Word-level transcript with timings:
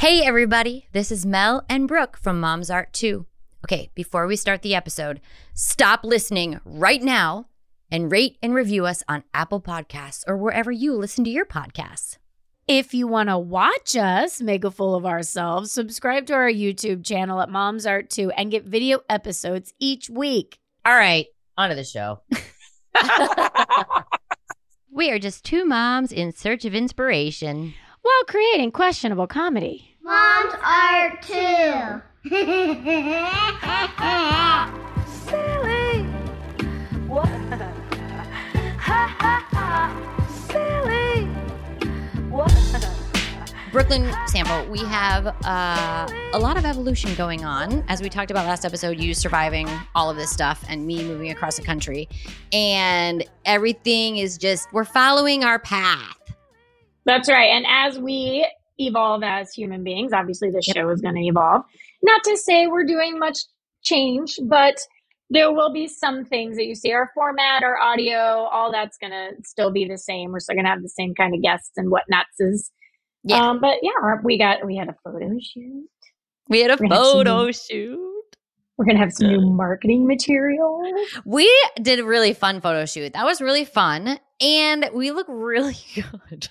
Hey, 0.00 0.22
everybody, 0.24 0.86
this 0.92 1.12
is 1.12 1.26
Mel 1.26 1.62
and 1.68 1.86
Brooke 1.86 2.16
from 2.16 2.40
Mom's 2.40 2.70
Art 2.70 2.90
Too. 2.94 3.26
Okay, 3.66 3.90
before 3.94 4.26
we 4.26 4.34
start 4.34 4.62
the 4.62 4.74
episode, 4.74 5.20
stop 5.52 6.04
listening 6.04 6.58
right 6.64 7.02
now 7.02 7.48
and 7.92 8.10
rate 8.10 8.38
and 8.42 8.54
review 8.54 8.86
us 8.86 9.02
on 9.10 9.24
Apple 9.34 9.60
Podcasts 9.60 10.24
or 10.26 10.38
wherever 10.38 10.72
you 10.72 10.94
listen 10.94 11.22
to 11.24 11.30
your 11.30 11.44
podcasts. 11.44 12.16
If 12.66 12.94
you 12.94 13.06
want 13.08 13.28
to 13.28 13.36
watch 13.36 13.94
us 13.94 14.40
make 14.40 14.64
a 14.64 14.70
fool 14.70 14.94
of 14.94 15.04
ourselves, 15.04 15.70
subscribe 15.70 16.24
to 16.28 16.32
our 16.32 16.50
YouTube 16.50 17.04
channel 17.04 17.42
at 17.42 17.50
Mom's 17.50 17.84
Art 17.84 18.08
Too 18.08 18.30
and 18.30 18.50
get 18.50 18.64
video 18.64 19.00
episodes 19.10 19.74
each 19.78 20.08
week. 20.08 20.60
All 20.86 20.96
right, 20.96 21.26
on 21.58 21.68
to 21.68 21.74
the 21.74 21.84
show. 21.84 22.22
we 24.90 25.10
are 25.10 25.18
just 25.18 25.44
two 25.44 25.66
moms 25.66 26.10
in 26.10 26.32
search 26.32 26.64
of 26.64 26.74
inspiration. 26.74 27.74
While 28.00 28.24
creating 28.26 28.72
questionable 28.72 29.26
comedy. 29.26 29.89
Moms 30.10 30.54
are 30.64 31.16
too. 31.22 32.02
Silly. 35.06 36.02
What? 37.06 37.28
Ha 38.76 39.14
ha 39.20 39.46
ha. 39.52 40.26
Silly. 40.48 41.26
What? 42.28 42.52
Brooklyn 43.70 44.12
Sample, 44.26 44.66
we 44.68 44.80
have 44.80 45.28
uh, 45.44 46.08
a 46.32 46.38
lot 46.40 46.56
of 46.56 46.64
evolution 46.64 47.14
going 47.14 47.44
on. 47.44 47.84
As 47.86 48.02
we 48.02 48.08
talked 48.08 48.32
about 48.32 48.46
last 48.46 48.64
episode, 48.64 48.98
you 48.98 49.14
surviving 49.14 49.68
all 49.94 50.10
of 50.10 50.16
this 50.16 50.30
stuff 50.30 50.64
and 50.68 50.88
me 50.88 51.04
moving 51.04 51.30
across 51.30 51.54
the 51.56 51.62
country. 51.62 52.08
And 52.52 53.24
everything 53.44 54.16
is 54.16 54.38
just, 54.38 54.72
we're 54.72 54.84
following 54.84 55.44
our 55.44 55.60
path. 55.60 56.16
That's 57.04 57.28
right. 57.30 57.50
And 57.50 57.64
as 57.68 58.00
we 58.00 58.44
evolve 58.80 59.22
as 59.22 59.52
human 59.52 59.84
beings, 59.84 60.12
obviously 60.12 60.50
the 60.50 60.62
show 60.62 60.88
is 60.90 61.00
going 61.00 61.14
to 61.14 61.20
evolve. 61.22 61.62
Not 62.02 62.22
to 62.24 62.36
say 62.36 62.66
we're 62.66 62.84
doing 62.86 63.18
much 63.18 63.38
change, 63.82 64.38
but 64.44 64.76
there 65.30 65.52
will 65.52 65.72
be 65.72 65.86
some 65.86 66.24
things 66.24 66.56
that 66.56 66.64
you 66.66 66.74
see 66.74 66.92
our 66.92 67.10
format, 67.14 67.62
our 67.62 67.78
audio, 67.78 68.16
all 68.50 68.72
that's 68.72 68.96
going 68.98 69.12
to 69.12 69.30
still 69.44 69.70
be 69.70 69.84
the 69.86 69.96
same. 69.98 70.32
We're 70.32 70.40
still 70.40 70.56
going 70.56 70.64
to 70.64 70.70
have 70.70 70.82
the 70.82 70.88
same 70.88 71.14
kind 71.14 71.34
of 71.34 71.42
guests 71.42 71.70
and 71.76 71.88
whatnots. 71.90 72.40
Is 72.40 72.70
Yeah. 73.22 73.36
Um, 73.50 73.60
but 73.60 73.76
yeah, 73.82 73.90
we 74.24 74.38
got 74.38 74.64
we 74.66 74.76
had 74.76 74.88
a 74.88 74.96
photo 75.04 75.30
shoot. 75.40 75.86
We 76.48 76.60
had 76.60 76.70
a 76.72 76.74
We're 76.80 76.88
gonna 76.88 76.96
some- 76.96 77.12
photo 77.12 77.52
shoot. 77.52 78.06
We're 78.76 78.86
gonna 78.86 78.98
have 78.98 79.12
some 79.12 79.28
new 79.28 79.42
marketing 79.50 80.06
material. 80.06 80.82
We 81.26 81.48
did 81.82 81.98
a 82.00 82.04
really 82.04 82.32
fun 82.32 82.62
photo 82.62 82.86
shoot. 82.86 83.12
That 83.12 83.26
was 83.26 83.40
really 83.42 83.66
fun. 83.66 84.18
And 84.40 84.88
we 84.94 85.10
look 85.10 85.26
really 85.28 85.76
good. 85.94 86.48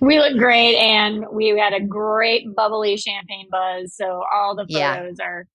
We 0.00 0.18
look 0.18 0.36
great, 0.38 0.76
and 0.76 1.24
we 1.32 1.48
had 1.58 1.72
a 1.72 1.84
great 1.84 2.54
bubbly 2.54 2.96
champagne 2.96 3.48
buzz. 3.50 3.94
So 3.96 4.22
all 4.32 4.54
the 4.54 4.66
Yeah. 4.68 4.94
photos 4.96 5.18
are 5.20 5.46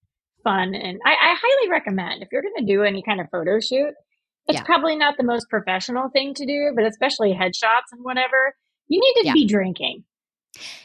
fun, 0.43 0.75
and 0.75 0.99
I, 1.05 1.11
I 1.11 1.35
highly 1.41 1.71
recommend 1.71 2.21
if 2.21 2.29
you're 2.31 2.41
going 2.41 2.55
to 2.57 2.65
do 2.65 2.83
any 2.83 3.01
kind 3.03 3.21
of 3.21 3.27
photo 3.31 3.59
shoot. 3.59 3.93
It's 4.47 4.57
Yeah. 4.57 4.63
probably 4.63 4.97
not 4.97 5.15
the 5.17 5.23
most 5.23 5.49
professional 5.49 6.09
thing 6.09 6.33
to 6.33 6.45
do, 6.45 6.73
but 6.75 6.85
especially 6.85 7.31
headshots 7.33 7.91
and 7.93 8.03
whatever, 8.03 8.53
you 8.89 8.99
need 8.99 9.21
to 9.21 9.27
Yeah. 9.27 9.33
be 9.33 9.47
drinking. 9.47 10.03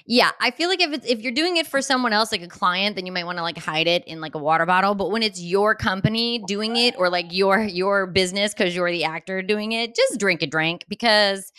Yeah, 0.06 0.30
I 0.40 0.50
feel 0.50 0.68
like 0.70 0.80
if 0.80 0.92
it's 0.92 1.06
if 1.06 1.20
you're 1.20 1.32
doing 1.32 1.56
it 1.58 1.66
for 1.66 1.82
someone 1.82 2.12
else, 2.14 2.32
like 2.32 2.40
a 2.42 2.48
client, 2.48 2.96
then 2.96 3.04
you 3.04 3.12
might 3.12 3.24
want 3.24 3.36
to 3.38 3.42
like 3.42 3.58
hide 3.58 3.86
it 3.86 4.04
in 4.06 4.20
like 4.20 4.34
a 4.34 4.38
water 4.38 4.64
bottle. 4.64 4.94
But 4.94 5.10
when 5.10 5.22
it's 5.22 5.42
your 5.42 5.74
company 5.74 6.38
doing 6.46 6.76
it, 6.76 6.94
or 6.96 7.10
like 7.10 7.26
your 7.30 7.60
your 7.60 8.06
business 8.06 8.54
because 8.54 8.74
you're 8.74 8.90
the 8.90 9.04
actor 9.04 9.42
doing 9.42 9.72
it, 9.72 9.94
just 9.94 10.18
drink 10.18 10.40
a 10.42 10.46
drink 10.46 10.86
because 10.88 11.52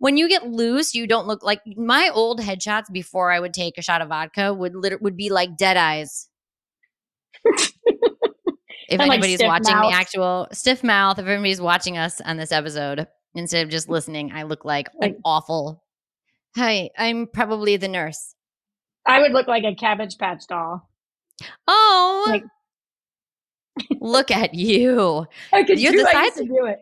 when 0.00 0.16
you 0.16 0.28
get 0.28 0.46
loose, 0.48 0.94
you 0.94 1.06
don't 1.06 1.26
look 1.28 1.42
like 1.44 1.60
my 1.76 2.10
old 2.12 2.40
headshots 2.40 2.90
before 2.92 3.30
I 3.30 3.38
would 3.38 3.54
take 3.54 3.78
a 3.78 3.82
shot 3.82 4.00
of 4.02 4.08
vodka 4.08 4.52
would 4.52 4.74
lit- 4.74 5.00
would 5.00 5.16
be 5.16 5.30
like 5.30 5.56
dead 5.56 5.76
eyes. 5.76 6.28
if 7.44 7.72
And, 8.90 9.00
anybody's 9.02 9.36
stiff 9.36 9.46
watching 9.46 9.74
mouth. 9.76 9.90
the 9.92 9.96
actual 9.96 10.48
stiff 10.52 10.82
mouth, 10.82 11.18
if 11.18 11.22
everybody's 11.26 11.60
watching 11.60 11.96
us 11.98 12.20
on 12.20 12.36
this 12.36 12.50
episode 12.50 13.06
instead 13.34 13.62
of 13.64 13.70
just 13.70 13.88
listening, 13.88 14.32
I 14.32 14.42
look 14.44 14.64
like 14.64 14.88
Like- 15.00 15.12
an 15.12 15.20
awful. 15.24 15.84
Hi, 16.56 16.90
I'm 16.98 17.28
probably 17.28 17.76
the 17.76 17.86
nurse. 17.86 18.34
I 19.06 19.20
would 19.20 19.32
look 19.32 19.46
like 19.46 19.64
a 19.64 19.74
Cabbage 19.74 20.18
Patch 20.18 20.46
doll. 20.48 20.88
Oh, 21.68 22.24
Like- 22.26 22.44
look 24.00 24.30
at 24.30 24.54
you. 24.54 25.26
I 25.52 25.62
could 25.62 25.78
You're 25.78 25.92
do, 25.92 26.02
the 26.02 26.16
I 26.16 26.24
used 26.24 26.36
to 26.38 26.44
do 26.44 26.66
it. 26.66 26.80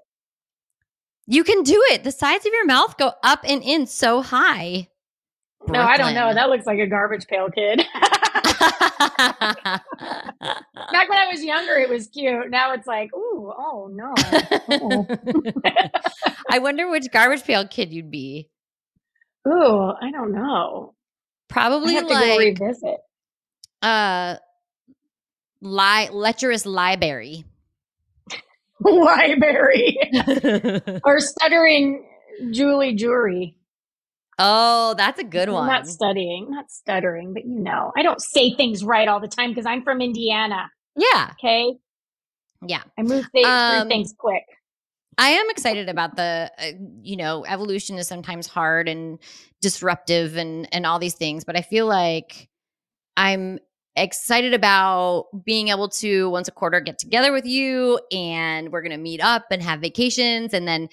You 1.30 1.44
can 1.44 1.62
do 1.62 1.78
it. 1.90 2.04
The 2.04 2.10
sides 2.10 2.46
of 2.46 2.52
your 2.54 2.64
mouth 2.64 2.96
go 2.96 3.12
up 3.22 3.40
and 3.46 3.62
in 3.62 3.86
so 3.86 4.22
high. 4.22 4.88
No, 5.66 5.82
I 5.82 5.98
don't 5.98 6.14
know. 6.14 6.32
That 6.32 6.48
looks 6.48 6.64
like 6.64 6.78
a 6.78 6.86
garbage 6.86 7.26
pail 7.26 7.50
kid. 7.50 7.82
Back 8.00 9.82
when 11.08 11.18
I 11.18 11.26
was 11.30 11.44
younger, 11.44 11.74
it 11.74 11.90
was 11.90 12.06
cute. 12.06 12.48
Now 12.50 12.72
it's 12.72 12.86
like, 12.86 13.10
ooh, 13.14 13.52
oh 13.54 13.90
no. 13.92 14.14
Oh. 14.70 15.06
I 16.50 16.58
wonder 16.60 16.88
which 16.90 17.10
garbage 17.12 17.44
pail 17.44 17.68
kid 17.68 17.92
you'd 17.92 18.10
be. 18.10 18.48
Ooh, 19.46 19.92
I 20.00 20.10
don't 20.10 20.32
know. 20.32 20.94
I 21.50 21.52
Probably 21.52 21.92
have 21.94 22.04
to 22.04 22.14
go 22.14 22.20
like 22.20 22.38
revisit. 22.38 22.96
uh 23.82 24.36
li- 25.60 26.08
lecherous 26.10 26.64
library. 26.64 27.44
Library 28.90 29.98
or 31.04 31.20
stuttering 31.20 32.06
Julie 32.50 32.94
Jury. 32.94 33.56
oh, 34.38 34.94
that's 34.96 35.18
a 35.20 35.24
good 35.24 35.48
one. 35.50 35.66
Not 35.66 35.86
studying, 35.86 36.50
not 36.50 36.70
stuttering, 36.70 37.34
but 37.34 37.44
you 37.44 37.60
know, 37.60 37.92
I 37.96 38.02
don't 38.02 38.20
say 38.20 38.54
things 38.54 38.84
right 38.84 39.08
all 39.08 39.20
the 39.20 39.28
time 39.28 39.50
because 39.50 39.66
I'm 39.66 39.82
from 39.82 40.00
Indiana. 40.00 40.70
yeah. 40.96 41.30
Okay, 41.32 41.74
Yeah. 42.66 42.82
I 42.98 43.02
move 43.02 43.26
th- 43.34 43.46
Um, 43.46 43.88
things 43.88 44.14
quick. 44.16 44.44
I 45.20 45.30
am 45.30 45.50
excited 45.50 45.88
about 45.88 46.14
the, 46.14 46.48
uh, 46.58 46.64
you 47.02 47.16
know, 47.16 47.44
evolution 47.44 47.98
is 47.98 48.06
sometimes 48.06 48.46
hard 48.46 48.88
and 48.88 49.18
disruptive 49.60 50.36
and 50.36 50.72
and 50.72 50.86
all 50.86 51.00
these 51.00 51.14
things, 51.14 51.44
but 51.44 51.56
I 51.56 51.62
feel 51.62 51.86
like 51.86 52.48
I'm 53.16 53.58
excited 54.02 54.54
about 54.54 55.26
being 55.44 55.68
able 55.68 55.88
to 55.88 56.30
once 56.30 56.48
a 56.48 56.52
quarter 56.52 56.80
get 56.80 56.98
together 56.98 57.32
with 57.32 57.46
you 57.46 58.00
and 58.12 58.70
we're 58.72 58.82
going 58.82 58.92
to 58.92 58.98
meet 58.98 59.20
up 59.20 59.46
and 59.50 59.62
have 59.62 59.80
vacations 59.80 60.54
and 60.54 60.66
then 60.66 60.88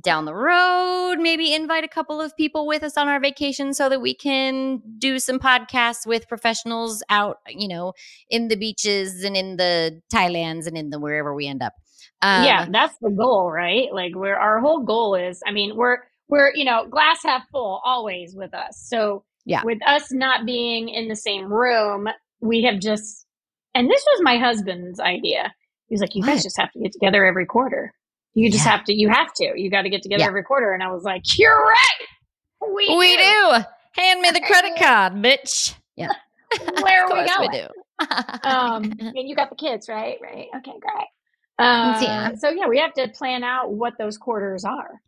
down 0.00 0.24
the 0.24 0.34
road 0.34 1.16
maybe 1.18 1.52
invite 1.52 1.84
a 1.84 1.88
couple 1.88 2.20
of 2.20 2.36
people 2.36 2.66
with 2.66 2.82
us 2.82 2.96
on 2.96 3.08
our 3.08 3.20
vacation 3.20 3.74
so 3.74 3.88
that 3.88 4.00
we 4.00 4.14
can 4.14 4.80
do 4.98 5.18
some 5.18 5.38
podcasts 5.38 6.06
with 6.06 6.28
professionals 6.28 7.02
out, 7.10 7.38
you 7.48 7.68
know, 7.68 7.92
in 8.28 8.48
the 8.48 8.56
beaches 8.56 9.24
and 9.24 9.36
in 9.36 9.56
the 9.56 10.00
Thailands 10.12 10.66
and 10.66 10.76
in 10.76 10.90
the 10.90 10.98
wherever 10.98 11.34
we 11.34 11.46
end 11.46 11.62
up. 11.62 11.74
Um, 12.22 12.44
yeah, 12.44 12.66
that's 12.70 12.94
the 13.00 13.10
goal, 13.10 13.50
right? 13.50 13.92
Like 13.92 14.14
where 14.14 14.38
our 14.38 14.60
whole 14.60 14.84
goal 14.84 15.14
is. 15.14 15.42
I 15.46 15.52
mean, 15.52 15.76
we're 15.76 15.98
we're 16.28 16.52
you 16.54 16.64
know 16.64 16.86
glass 16.86 17.22
half 17.22 17.42
full 17.50 17.80
always 17.84 18.34
with 18.34 18.54
us. 18.54 18.78
So 18.78 19.24
Yeah. 19.46 19.62
with 19.64 19.78
us 19.86 20.12
not 20.12 20.46
being 20.46 20.88
in 20.88 21.08
the 21.08 21.16
same 21.16 21.52
room, 21.52 22.08
we 22.40 22.62
have 22.64 22.78
just. 22.80 23.26
And 23.74 23.88
this 23.90 24.04
was 24.12 24.20
my 24.22 24.36
husband's 24.38 24.98
idea. 25.00 25.52
He 25.88 25.94
was 25.94 26.00
like, 26.00 26.14
"You 26.14 26.22
guys 26.24 26.42
just 26.42 26.58
have 26.60 26.70
to 26.72 26.78
get 26.80 26.92
together 26.92 27.24
every 27.24 27.46
quarter. 27.46 27.92
You 28.34 28.50
just 28.50 28.64
Yeah. 28.64 28.72
have 28.72 28.84
to. 28.84 28.94
You 28.94 29.08
have 29.08 29.32
to. 29.34 29.52
You 29.56 29.70
got 29.70 29.82
to 29.82 29.90
get 29.90 30.02
together 30.02 30.22
Yeah. 30.22 30.28
every 30.28 30.42
quarter." 30.44 30.72
And 30.72 30.82
I 30.82 30.90
was 30.92 31.02
like, 31.04 31.22
"You're 31.38 31.60
right. 31.60 32.72
We, 32.74 32.96
We 32.96 33.16
do. 33.16 33.52
Hand 33.96 34.20
me 34.20 34.30
the 34.30 34.40
credit 34.40 34.76
card, 34.78 35.14
bitch. 35.14 35.74
Yeah. 35.96 36.08
Where 36.82 37.04
are 37.06 37.12
we 37.12 37.26
going? 37.28 37.50
we 37.50 37.58
do. 37.58 37.66
um, 38.48 38.84
and 39.00 39.28
you 39.28 39.34
got 39.36 39.50
the 39.50 39.56
kids, 39.56 39.88
right? 39.88 40.18
Right. 40.22 40.46
Okay, 40.58 40.72
great. 40.80 41.06
Uh, 41.58 41.98
Yeah. 42.02 42.34
So 42.36 42.48
yeah, 42.50 42.66
we 42.68 42.78
have 42.78 42.92
to 42.94 43.08
plan 43.08 43.44
out 43.44 43.72
what 43.72 43.94
those 43.98 44.16
quarters 44.18 44.64
are. 44.64 45.00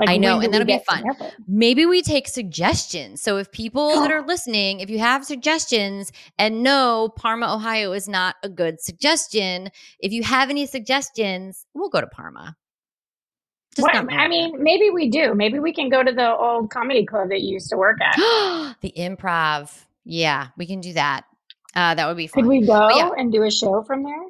I 0.00 0.16
know, 0.16 0.40
and 0.40 0.52
that'll 0.52 0.66
be 0.66 0.78
fun. 0.86 1.04
together? 1.04 1.32
Maybe 1.46 1.86
we 1.86 2.02
take 2.02 2.28
suggestions. 2.28 3.22
So 3.22 3.36
if 3.36 3.50
people 3.52 3.90
that 4.00 4.10
are 4.10 4.22
listening, 4.26 4.80
if 4.80 4.90
you 4.90 4.98
have 4.98 5.24
suggestions 5.24 6.12
and 6.38 6.62
no, 6.62 7.12
Parma, 7.16 7.54
Ohio 7.54 7.92
is 7.92 8.08
not 8.08 8.36
a 8.42 8.48
good 8.48 8.80
suggestion, 8.80 9.70
if 10.00 10.12
you 10.12 10.22
have 10.22 10.50
any 10.50 10.66
suggestions, 10.66 11.66
we'll 11.74 11.90
go 11.90 12.00
to 12.00 12.06
Parma. 12.06 12.56
Just 13.74 13.82
What- 13.82 14.12
I 14.12 14.28
mean, 14.28 14.62
maybe 14.62 14.90
we 14.90 15.10
do. 15.10 15.34
Maybe 15.34 15.58
we 15.58 15.72
can 15.72 15.90
go 15.90 16.02
to 16.02 16.12
the 16.12 16.34
old 16.34 16.70
comedy 16.70 17.04
club 17.04 17.28
that 17.28 17.42
you 17.42 17.52
used 17.52 17.68
to 17.70 17.76
work 17.76 17.98
at. 18.00 18.16
the 18.80 18.92
improv. 18.96 19.84
Yeah, 20.04 20.48
we 20.56 20.66
can 20.66 20.80
do 20.80 20.94
that. 20.94 21.24
Uh, 21.74 21.94
that 21.94 22.06
would 22.06 22.16
be 22.16 22.26
fun. 22.26 22.44
Could 22.44 22.48
we 22.48 22.64
go 22.64 22.88
yeah. 22.96 23.10
and 23.18 23.30
do 23.30 23.42
a 23.42 23.50
show 23.50 23.82
from 23.82 24.02
there? 24.02 24.24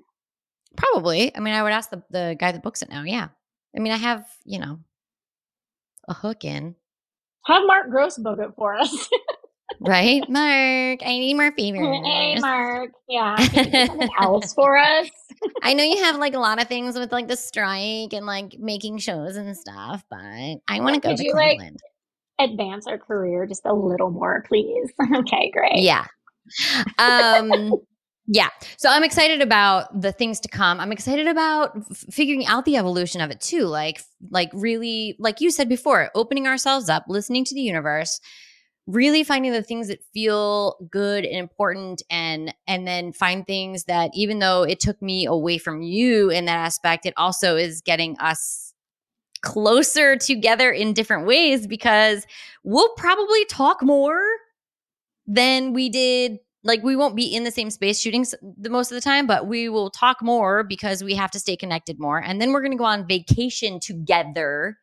Probably. 0.76 1.34
I 1.34 1.40
mean, 1.40 1.54
I 1.54 1.62
would 1.62 1.72
ask 1.72 1.90
the, 1.90 2.02
the 2.10 2.37
guy 2.38 2.50
that 2.50 2.62
books 2.62 2.82
it 2.82 2.88
now. 2.90 3.02
Yeah. 3.02 3.28
I 3.76 3.81
mean, 3.81 3.93
I 3.93 3.96
have, 3.96 4.26
you 4.44 4.58
know, 4.58 4.81
a 6.08 6.14
hook 6.14 6.44
in. 6.44 6.75
Have 7.47 7.62
Mark 7.67 7.91
Gross 7.91 8.19
book 8.19 8.38
it 8.41 8.50
for 8.56 8.76
us. 8.76 9.08
Right? 9.81 10.23
Mark, 10.29 11.00
I 11.05 11.19
need 11.19 11.35
more 11.35 11.53
hey. 12.05 12.38
Mark. 12.41 12.91
Yeah. 13.08 13.37
Something 13.37 14.08
else 14.20 14.55
for 14.55 14.76
us? 14.76 15.08
I 15.62 15.75
know 15.75 15.85
you 15.85 16.03
have 16.03 16.17
like 16.17 16.35
a 16.35 16.38
lot 16.38 16.61
of 16.61 16.69
things 16.69 16.99
with 16.99 17.12
like 17.12 17.29
the 17.29 17.37
strike 17.37 18.12
and 18.12 18.26
like 18.26 18.58
making 18.58 18.99
shows 18.99 19.37
and 19.37 19.56
stuff, 19.56 20.05
but 20.11 20.19
I 20.69 20.81
want 20.81 20.94
to 20.94 21.00
go 21.00 21.14
to 21.14 21.25
you, 21.25 21.35
like, 21.35 21.58
Cleveland. 21.58 21.81
advance 22.41 22.87
our 22.87 22.99
career 22.99 23.47
just 23.47 23.67
a 23.67 23.75
little 23.75 24.11
more, 24.11 24.44
please. 24.49 24.93
okay, 25.17 25.50
great. 25.53 25.79
Yeah. 25.79 26.06
Um 26.99 27.73
yeah. 28.26 28.49
So 28.76 28.88
I'm 28.88 29.05
excited 29.05 29.40
about 29.40 30.00
the 30.00 30.12
things 30.12 30.40
to 30.40 30.49
come. 30.49 30.81
I'm 30.81 30.90
excited 30.90 31.28
about 31.28 31.76
f- 31.90 32.05
figuring 32.11 32.44
out 32.46 32.64
the 32.64 32.76
evolution 32.76 33.20
of 33.20 33.31
it 33.31 33.40
too. 33.40 33.64
Like 33.67 34.02
like 34.31 34.50
really 34.52 35.17
like 35.19 35.40
you 35.40 35.50
said 35.50 35.69
before, 35.69 36.11
opening 36.14 36.46
ourselves 36.46 36.88
up, 36.88 37.05
listening 37.08 37.44
to 37.44 37.55
the 37.55 37.61
universe, 37.61 38.20
really 38.88 39.23
finding 39.23 39.52
the 39.52 39.62
things 39.62 39.87
that 39.88 40.02
feel 40.12 40.76
good 40.90 41.25
and 41.25 41.37
important 41.37 42.02
and 42.11 42.52
and 42.67 42.87
then 42.87 43.12
find 43.12 43.46
things 43.46 43.84
that 43.84 44.11
even 44.12 44.40
though 44.40 44.64
it 44.64 44.81
took 44.81 45.00
me 45.00 45.26
away 45.26 45.56
from 45.58 45.82
you 45.82 46.29
in 46.31 46.46
that 46.46 46.58
aspect, 46.58 47.06
it 47.06 47.14
also 47.17 47.55
is 47.56 47.81
getting 47.81 48.19
us 48.19 48.75
closer 49.43 50.17
together 50.17 50.72
in 50.72 50.93
different 50.93 51.26
ways 51.26 51.69
because 51.69 52.26
we'll 52.64 52.93
probably 52.96 53.44
talk 53.44 53.82
more 53.82 54.20
than 55.29 55.72
we 55.72 55.88
did 55.88 56.38
like 56.66 56.82
we 56.82 56.96
won't 56.96 57.16
be 57.16 57.24
in 57.34 57.44
the 57.44 57.50
same 57.50 57.70
space 57.70 58.00
shooting 58.00 58.24
the 58.58 58.70
most 58.70 58.90
of 58.90 58.94
the 58.94 59.00
time 59.00 59.26
but 59.26 59.46
we 59.46 59.68
will 59.68 59.90
talk 59.90 60.22
more 60.22 60.62
because 60.64 61.02
we 61.02 61.14
have 61.14 61.30
to 61.30 61.38
stay 61.40 61.56
connected 61.56 61.98
more 61.98 62.18
and 62.18 62.40
then 62.40 62.52
we're 62.52 62.60
going 62.60 62.72
to 62.72 62.78
go 62.78 62.84
on 62.84 63.06
vacation 63.06 63.80
together 63.80 64.78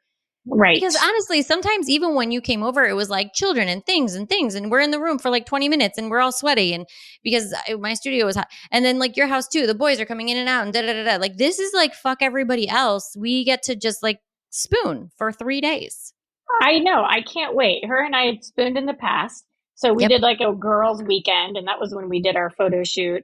Right. 0.46 0.76
because 0.76 0.98
honestly 1.02 1.42
sometimes 1.42 1.90
even 1.90 2.16
when 2.16 2.32
you 2.32 2.42
came 2.42 2.64
over 2.64 2.84
it 2.86 2.96
was 2.96 3.10
like 3.10 3.34
children 3.34 3.70
and 3.70 3.86
things 3.86 4.14
and 4.14 4.28
things 4.28 4.56
and 4.56 4.70
we're 4.70 4.82
in 4.82 4.92
the 4.92 5.00
room 5.00 5.18
for 5.18 5.30
like 5.30 5.46
20 5.46 5.70
minutes 5.70 5.98
and 5.98 6.12
we're 6.12 6.20
all 6.20 6.34
sweaty 6.34 6.74
and 6.74 6.86
because 7.24 7.54
my 7.80 7.94
studio 7.94 8.26
was 8.26 8.36
hot 8.36 8.50
and 8.70 8.84
then 8.84 9.00
like 9.00 9.16
your 9.16 9.28
house 9.28 9.48
too 9.48 9.66
the 9.66 9.74
boys 9.74 10.02
are 10.02 10.06
coming 10.06 10.28
in 10.28 10.36
and 10.38 10.50
out 10.50 10.66
and 10.66 10.74
da 10.74 10.82
da 10.82 10.92
da 10.92 11.04
da 11.06 11.16
like 11.16 11.38
this 11.38 11.60
is 11.60 11.72
like 11.74 11.94
fuck 11.94 12.18
everybody 12.22 12.68
else 12.68 13.16
we 13.18 13.46
get 13.46 13.64
to 13.64 13.74
just 13.74 14.04
like 14.04 14.20
spoon 14.50 15.10
for 15.18 15.32
three 15.32 15.62
days 15.62 16.14
I 16.62 16.80
know. 16.80 17.04
I 17.04 17.22
can't 17.22 17.56
wait. 17.56 17.86
Her 17.86 18.06
and 18.06 18.16
I 18.16 18.26
had 18.26 18.44
spooned 18.44 18.78
in 18.78 18.86
the 18.86 18.94
past. 18.94 19.44
So 19.76 19.94
we 19.94 20.04
Yep. 20.04 20.10
did 20.10 20.22
like 20.22 20.40
a 20.40 20.54
girls' 20.54 21.04
weekend, 21.04 21.58
and 21.58 21.68
that 21.68 21.80
was 21.80 21.94
when 21.94 22.10
we 22.10 22.22
did 22.22 22.36
our 22.36 22.50
photo 22.52 22.84
shoot. 22.84 23.24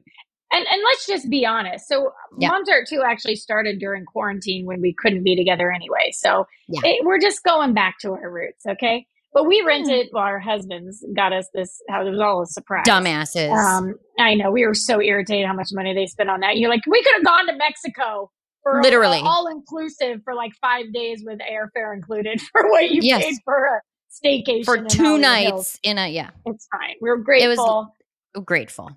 And 0.52 0.66
and 0.68 0.82
let's 0.84 1.06
just 1.06 1.30
be 1.30 1.46
honest. 1.46 1.88
So 1.88 2.12
Yeah. 2.40 2.50
Mom's 2.50 2.70
Art 2.70 2.88
Too 2.88 3.04
actually 3.06 3.36
started 3.36 3.80
during 3.80 4.06
quarantine 4.06 4.66
when 4.66 4.82
we 4.82 4.94
couldn't 4.94 5.24
be 5.24 5.36
together 5.36 5.72
anyway. 5.72 6.10
So 6.12 6.48
Yeah. 6.68 6.82
it, 6.86 7.06
we're 7.06 7.20
just 7.20 7.44
going 7.44 7.74
back 7.74 8.00
to 8.00 8.12
our 8.14 8.30
roots, 8.32 8.66
okay? 8.68 9.06
But 9.32 9.46
we 9.46 9.62
rented, 9.62 10.08
well, 10.12 10.24
our 10.24 10.40
husbands 10.40 11.06
got 11.16 11.34
us 11.34 11.48
this 11.54 11.80
How 11.88 12.02
It 12.06 12.10
was 12.10 12.20
all 12.20 12.42
a 12.42 12.48
surprise. 12.48 12.84
dumbasses 12.88 13.52
Um, 13.52 13.94
I 14.18 14.34
know. 14.34 14.50
We 14.50 14.66
were 14.66 14.74
so 14.74 15.00
irritated 15.00 15.46
how 15.46 15.54
much 15.54 15.70
money 15.72 15.94
they 15.94 16.08
spent 16.08 16.32
on 16.32 16.40
that. 16.40 16.58
You're 16.58 16.70
like, 16.72 16.82
we 16.88 17.04
could 17.04 17.14
have 17.16 17.26
gone 17.26 17.46
to 17.46 17.54
Mexico 17.56 18.32
for 18.64 18.82
Literally. 18.82 19.20
all 19.24 19.46
inclusive 19.48 20.22
for 20.24 20.34
like 20.34 20.52
five 20.60 20.92
days 20.94 21.22
with 21.24 21.38
airfare 21.40 21.94
included 21.96 22.42
for 22.52 22.70
what 22.72 22.90
you 22.90 23.02
Yes. 23.04 23.24
paid 23.24 23.36
for 23.46 23.66
a 23.66 23.82
staycation 24.12 24.66
for 24.66 24.78
two 24.86 25.18
nights 25.18 25.80
in 25.84 25.98
a 25.98 26.10
yeah 26.10 26.32
It's 26.46 26.68
fine. 26.72 26.96
We 27.02 27.10
were 27.10 27.18
grateful. 27.18 27.94
Oh, 28.36 28.42
grateful 28.42 28.92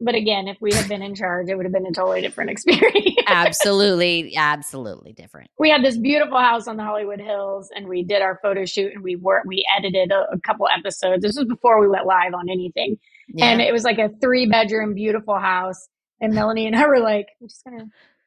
but 0.00 0.14
again, 0.14 0.48
if 0.48 0.58
we 0.60 0.74
had 0.74 0.88
been 0.88 1.02
in 1.02 1.14
charge, 1.14 1.48
it 1.48 1.56
would 1.56 1.64
have 1.66 1.72
been 1.72 1.86
a 1.86 1.92
totally 1.92 2.20
different 2.20 2.50
experience. 2.52 3.16
absolutely 3.26 4.34
absolutely 4.36 5.12
different 5.12 5.50
we 5.58 5.70
had 5.70 5.82
this 5.84 5.96
beautiful 5.96 6.38
house 6.38 6.68
on 6.68 6.76
the 6.76 6.84
Hollywood 6.84 7.20
Hills, 7.20 7.70
and 7.74 7.88
we 7.88 8.02
did 8.04 8.22
our 8.22 8.38
photo 8.42 8.64
shoot, 8.66 8.92
and 8.94 9.02
we 9.02 9.16
were 9.16 9.42
we 9.46 9.66
edited 9.76 10.12
a, 10.12 10.26
a 10.32 10.40
couple 10.40 10.68
episodes. 10.68 11.22
This 11.22 11.36
was 11.36 11.46
before 11.46 11.80
we 11.80 11.88
went 11.88 12.06
live 12.06 12.34
on 12.34 12.48
anything, 12.50 12.98
yeah 13.28 13.46
and 13.46 13.60
it 13.62 13.72
was 13.72 13.84
like 13.84 13.98
a 13.98 14.10
three 14.20 14.46
bedroom, 14.46 14.94
beautiful 14.94 15.38
house. 15.38 15.88
And 16.20 16.34
Melanie 16.34 16.66
and 16.66 16.76
I 16.76 16.86
were 16.86 17.00
like, 17.00 17.28
"We're 17.40 17.48
just 17.48 17.64
gonna 17.64 17.86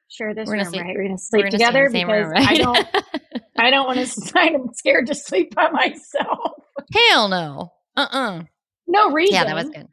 share 0.09 0.33
this 0.33 0.47
We're 0.50 0.57
room, 0.57 0.74
right? 0.74 0.95
We're 0.95 1.03
gonna 1.03 1.13
We're 1.13 1.18
sleep 1.18 1.45
in 1.47 1.51
together 1.51 1.89
because 1.92 2.07
room, 2.07 2.30
right? 2.31 2.50
I 2.50 2.56
don't, 2.57 2.88
I 3.59 3.69
don't 3.71 3.85
want 3.88 4.00
to. 4.00 4.06
Sign. 4.07 4.56
I'm 4.56 4.73
scared 4.73 5.07
to 5.07 5.15
sleep 5.15 5.53
by 5.56 5.69
myself. 5.69 6.51
hell 6.94 7.27
no 7.29 7.71
uh-uh 7.97 8.44
No 8.88 9.11
reason. 9.11 9.35
yeah 9.35 9.44
that 9.45 9.56
was 9.56 9.69
good 9.69 9.88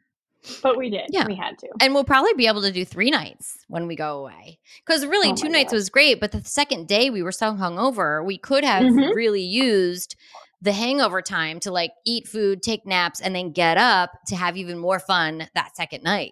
But 0.63 0.77
we 0.77 0.89
did. 0.89 1.07
Yeah. 1.09 1.25
we 1.27 1.35
had 1.35 1.57
to. 1.59 1.67
and 1.81 1.93
we'll 1.93 2.03
probably 2.05 2.33
be 2.35 2.47
able 2.47 2.61
to 2.61 2.71
do 2.71 2.85
three 2.85 3.11
nights 3.11 3.57
when 3.67 3.87
we 3.87 3.95
go 3.95 4.19
away 4.19 4.59
because 4.85 5.05
really 5.05 5.29
Oh 5.31 5.35
two 5.35 5.49
nights 5.49 5.71
gosh. 5.71 5.77
was 5.79 5.89
great 5.89 6.19
but 6.19 6.31
the 6.31 6.43
second 6.43 6.87
day 6.87 7.09
we 7.09 7.21
were 7.21 7.31
so 7.31 7.53
hungover 7.53 8.25
we 8.25 8.37
could 8.37 8.63
have 8.63 8.83
Mhm. 8.83 9.13
really 9.13 9.41
used 9.43 10.15
the 10.61 10.71
hangover 10.71 11.21
time 11.21 11.59
to 11.59 11.71
like 11.71 11.91
eat 12.05 12.27
food 12.27 12.63
take 12.63 12.85
naps 12.85 13.19
and 13.21 13.35
then 13.35 13.51
get 13.51 13.77
up 13.77 14.11
to 14.27 14.35
have 14.35 14.57
even 14.57 14.77
more 14.77 14.99
fun 14.99 15.47
that 15.53 15.75
second 15.75 16.03
night 16.03 16.31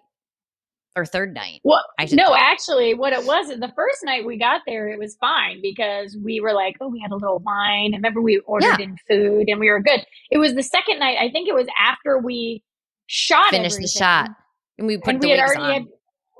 or 0.96 1.04
third 1.04 1.34
night 1.34 1.60
Well, 1.62 1.84
I 1.98 2.04
no, 2.12 2.26
say. 2.28 2.34
actually, 2.36 2.94
what 2.94 3.12
it 3.12 3.24
was 3.26 3.48
the 3.48 3.72
first 3.76 3.98
night 4.02 4.24
we 4.26 4.38
got 4.38 4.62
there, 4.66 4.88
it 4.88 4.98
was 4.98 5.16
fine 5.20 5.60
because 5.62 6.16
we 6.24 6.40
were 6.40 6.54
like, 6.54 6.76
oh, 6.80 6.88
we 6.88 7.00
had 7.00 7.12
a 7.12 7.16
little 7.16 7.38
wine. 7.40 7.86
And 7.86 7.96
remember, 7.96 8.20
we 8.22 8.38
ordered 8.46 8.80
in 8.80 8.96
food 9.08 9.44
and 9.48 9.60
we 9.60 9.68
were 9.70 9.80
good. 9.80 10.04
It 10.30 10.38
was 10.38 10.54
the 10.54 10.62
second 10.62 10.98
night. 10.98 11.18
I 11.20 11.30
think 11.30 11.48
it 11.48 11.54
was 11.54 11.66
after 11.78 12.18
we 12.18 12.62
shot 13.06 13.50
finish 13.50 13.76
the 13.76 13.86
shot 13.86 14.30
and 14.78 14.86
we 14.86 14.96
put 14.98 15.14
and 15.14 15.20
we 15.20 15.30
had 15.30 15.38
wigs 15.38 15.50
already 15.56 15.62
on 15.62 15.72
had 15.74 15.82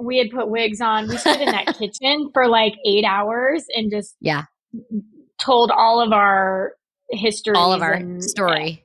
we 0.01 0.19
had 0.19 0.31
put 0.31 0.49
wigs 0.49 0.81
on. 0.81 1.09
We 1.09 1.17
stood 1.19 1.41
in 1.41 1.51
that 1.53 1.67
kitchen 1.79 2.31
for 2.33 2.49
like 2.49 2.75
eight 2.85 3.05
hours 3.05 3.65
and 3.75 3.91
just 3.91 4.17
Yeah. 4.21 4.45
told 5.39 5.71
all 5.71 6.01
of 6.01 6.13
our 6.13 6.73
history, 7.11 7.55
all 7.55 7.73
of 7.73 7.83
our 7.83 8.01
story 8.21 8.83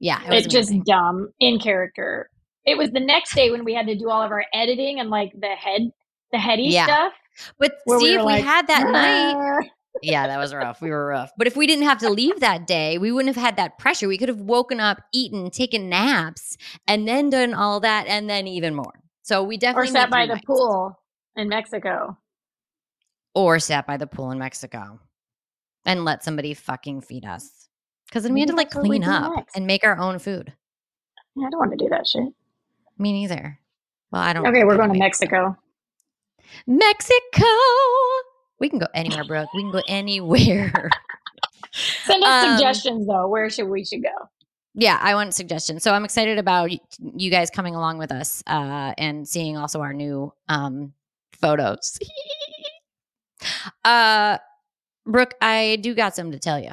yeah 0.00 0.20
it 0.32 0.50
just 0.50 0.72
dumb 0.84 1.30
in 1.40 1.58
character. 1.58 2.28
It 2.66 2.78
was 2.78 2.90
the 2.90 3.00
next 3.00 3.34
day 3.34 3.50
when 3.50 3.64
we 3.64 3.74
had 3.74 3.86
to 3.86 3.94
do 3.94 4.08
all 4.10 4.22
of 4.22 4.30
our 4.30 4.44
editing 4.54 5.00
and 5.00 5.10
like 5.10 5.32
the 5.38 5.48
head, 5.48 5.90
the 6.32 6.38
heady 6.38 6.64
Yeah. 6.64 6.84
stuff. 6.86 7.12
but 7.58 7.72
we 7.86 7.98
see 7.98 8.12
were 8.16 8.20
if 8.20 8.26
we 8.26 8.40
had 8.40 8.66
that 8.68 8.90
night 8.90 9.68
yeah, 10.02 10.26
that 10.26 10.38
was 10.38 10.52
rough. 10.54 10.80
We 10.82 10.90
were 10.90 11.06
rough. 11.06 11.30
But 11.36 11.46
if 11.46 11.56
we 11.56 11.66
didn't 11.66 11.84
have 11.84 11.98
to 11.98 12.10
leave 12.10 12.40
that 12.40 12.66
day, 12.66 12.98
we 12.98 13.12
wouldn't 13.12 13.34
have 13.34 13.42
had 13.42 13.56
that 13.56 13.78
pressure. 13.78 14.08
We 14.08 14.18
could 14.18 14.28
have 14.28 14.40
woken 14.40 14.80
up, 14.80 15.00
eaten, 15.12 15.50
taken 15.50 15.88
naps, 15.88 16.56
and 16.88 17.06
then 17.06 17.30
done 17.30 17.54
all 17.54 17.80
that, 17.80 18.06
and 18.08 18.28
then 18.28 18.46
even 18.46 18.74
more. 18.74 18.92
So 19.22 19.42
we 19.44 19.56
definitely 19.56 19.90
or 19.90 19.92
sat 19.92 20.10
by 20.10 20.26
the 20.26 20.34
nights. 20.34 20.44
pool 20.46 20.98
in 21.36 21.48
Mexico. 21.48 22.18
or 23.34 23.58
sat 23.58 23.86
by 23.86 23.96
the 23.96 24.06
pool 24.06 24.30
in 24.32 24.38
Mexico, 24.38 25.00
and 25.86 26.04
let 26.04 26.24
somebody 26.24 26.54
fucking 26.54 27.00
feed 27.02 27.24
us. 27.24 27.68
Because 28.08 28.22
then 28.24 28.32
we 28.34 28.40
had 28.40 28.48
to 28.50 28.54
like 28.56 28.74
we 28.74 28.80
clean 28.82 29.04
up 29.04 29.32
next. 29.36 29.56
and 29.56 29.66
make 29.66 29.84
our 29.84 29.96
own 29.98 30.18
food. 30.18 30.52
I 31.38 31.50
don't 31.50 31.58
want 31.58 31.70
to 31.72 31.76
do 31.84 31.88
that 31.90 32.06
shit. 32.06 32.28
Me 32.98 33.12
neither. 33.12 33.58
Well, 34.10 34.22
I 34.22 34.32
don't. 34.32 34.46
Okay, 34.46 34.64
we're 34.64 34.76
going 34.76 34.92
to. 34.92 34.98
Mexico. 34.98 35.56
Mexico. 36.66 37.46
We 38.60 38.68
can 38.68 38.78
go 38.78 38.86
anywhere, 38.94 39.24
Brooke. 39.24 39.48
We 39.54 39.62
can 39.62 39.72
go 39.72 39.82
anywhere. 39.88 40.90
Send 42.04 42.22
us 42.22 42.44
Um, 42.44 42.56
suggestions 42.56 43.06
though. 43.06 43.28
Where 43.28 43.50
should 43.50 43.68
we 43.68 43.84
should 43.84 44.02
go? 44.02 44.28
yeah, 44.76 44.98
I 45.00 45.14
want 45.14 45.34
suggestions. 45.34 45.82
So 45.82 45.92
I'm 45.92 46.04
excited 46.04 46.38
about 46.38 46.70
you 46.98 47.30
guys 47.30 47.50
coming 47.50 47.74
along 47.74 47.98
with 47.98 48.10
us 48.12 48.42
uh, 48.46 48.92
and 48.98 49.26
seeing 49.28 49.56
also 49.56 49.80
our 49.80 49.92
new 49.92 50.32
um, 50.48 50.92
photos. 51.40 51.98
uh, 53.84 54.38
Brooke, 55.06 55.34
I 55.40 55.78
do 55.80 55.94
got 55.94 56.14
something 56.16 56.32
to 56.32 56.38
tell 56.38 56.58
you. 56.60 56.70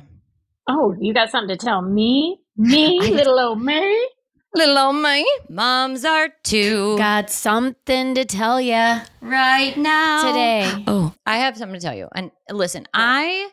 Oh, 0.67 0.95
you 0.99 1.13
got 1.13 1.29
something 1.29 1.55
to 1.55 1.63
tell 1.63 1.81
me? 1.81 2.39
Me, 2.57 2.99
little 3.11 3.39
old 3.39 3.61
me? 3.61 4.07
Little 4.53 4.77
old 4.77 4.95
me, 4.97 5.25
moms 5.49 6.03
are 6.03 6.29
too 6.43 6.97
Got 6.97 7.29
something 7.29 8.15
to 8.15 8.25
tell 8.25 8.59
you 8.59 8.97
right 9.21 9.73
now 9.77 10.27
today. 10.27 10.83
Oh, 10.87 11.13
I 11.25 11.37
have 11.37 11.55
something 11.55 11.79
to 11.79 11.85
tell 11.85 11.95
you. 11.95 12.09
And 12.13 12.31
listen, 12.49 12.85
I 12.93 13.49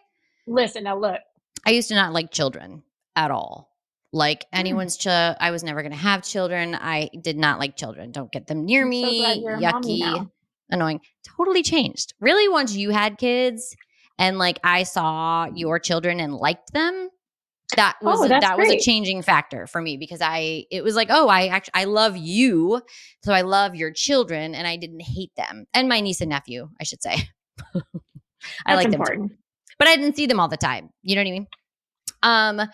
Listen, 0.49 0.85
now 0.85 0.99
look. 0.99 1.21
I 1.67 1.71
used 1.71 1.89
to 1.91 1.95
not 1.95 2.13
like 2.13 2.33
children 2.33 2.83
at 3.15 3.31
all. 3.31 3.71
Like 4.13 4.45
Hmm. 4.53 4.59
anyone's 4.61 4.97
child, 4.97 5.37
I 5.39 5.51
was 5.53 5.63
never 5.63 5.83
going 5.83 5.93
to 5.93 5.99
have 5.99 6.25
children. 6.25 6.75
I 6.75 7.11
did 7.21 7.37
not 7.39 7.59
like 7.61 7.77
children. 7.77 8.11
Don't 8.11 8.33
get 8.33 8.47
them 8.49 8.65
near 8.65 8.83
I'm 8.83 8.89
me. 8.89 9.19
glad 9.21 9.37
you're 9.39 9.55
a 9.55 9.61
mommy 9.61 10.03
Yucky, 10.03 10.31
annoying. 10.71 11.01
Totally 11.37 11.63
changed. 11.63 12.15
Really, 12.19 12.49
once 12.49 12.75
you 12.75 12.91
had 12.91 13.19
kids 13.19 13.77
and 14.19 14.39
like 14.39 14.59
I 14.65 14.83
saw 14.83 15.47
your 15.55 15.79
children 15.79 16.19
and 16.19 16.35
liked 16.35 16.73
them, 16.73 17.11
that 17.77 17.97
was 18.01 18.21
Oh, 18.23 18.29
that 18.29 18.59
was 18.59 18.71
a 18.71 18.79
changing 18.79 19.23
factor 19.23 19.67
for 19.67 19.81
me 19.81 19.97
because 19.97 20.21
I 20.23 20.65
it 20.71 20.83
was 20.83 20.95
like 20.95 21.09
oh 21.11 21.29
I 21.29 21.49
actually 21.49 21.75
I 21.75 21.85
love 21.85 22.17
you, 22.17 22.83
so 23.25 23.33
I 23.33 23.43
love 23.43 23.75
your 23.75 23.93
children 23.93 24.55
and 24.55 24.67
I 24.67 24.77
didn't 24.77 25.03
hate 25.03 25.33
them 25.37 25.67
and 25.75 25.89
my 25.89 26.01
niece 26.01 26.21
and 26.21 26.31
nephew 26.31 26.69
I 26.81 26.85
should 26.85 27.03
say. 27.03 27.17
I 28.67 28.75
like 28.77 28.91
them 28.91 29.03
too 29.05 29.31
but 29.79 29.89
I 29.89 29.97
didn't 29.97 30.17
see 30.17 30.27
them 30.27 30.41
all 30.41 30.49
the 30.49 30.57
time. 30.57 30.91
You 31.03 31.15
know 31.15 31.23
what 31.23 31.29
I 31.29 31.31
mean? 31.31 31.47
Um, 32.23 32.69